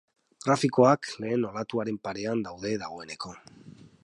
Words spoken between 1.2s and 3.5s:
lehen olatuaren parean daude dagoeneko.